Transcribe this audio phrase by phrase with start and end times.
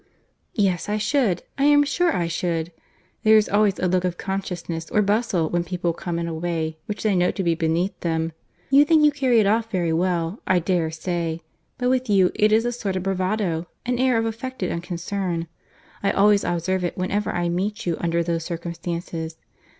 [0.55, 2.71] "Yes I should, I am sure I should.
[3.21, 6.79] There is always a look of consciousness or bustle when people come in a way
[6.87, 8.31] which they know to be beneath them.
[8.71, 11.41] You think you carry it off very well, I dare say,
[11.77, 15.45] but with you it is a sort of bravado, an air of affected unconcern;
[16.01, 19.37] I always observe it whenever I meet you under those circumstances.